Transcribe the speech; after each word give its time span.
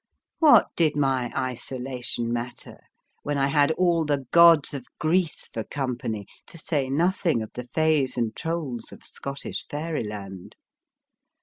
What 0.39 0.69
did 0.75 0.95
my 0.97 1.31
isolation 1.37 2.33
matter, 2.33 2.79
when 3.21 3.37
I 3.37 3.45
had 3.49 3.69
all 3.73 4.03
the 4.03 4.25
gods 4.31 4.73
of 4.73 4.87
Greece 4.99 5.45
for 5.45 5.63
company, 5.63 6.25
to 6.47 6.57
say 6.57 6.89
nothing 6.89 7.43
of 7.43 7.51
the 7.53 7.65
fays 7.67 8.17
and 8.17 8.35
trolls 8.35 8.91
of 8.91 9.03
Scottish 9.03 9.67
Fairyland 9.67 10.55